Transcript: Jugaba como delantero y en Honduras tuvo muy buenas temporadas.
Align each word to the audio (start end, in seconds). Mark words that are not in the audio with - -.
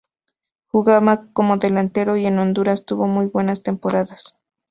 Jugaba 0.65 1.27
como 1.31 1.57
delantero 1.57 2.17
y 2.17 2.25
en 2.25 2.39
Honduras 2.39 2.85
tuvo 2.85 3.05
muy 3.05 3.27
buenas 3.27 3.61
temporadas. 3.61 4.33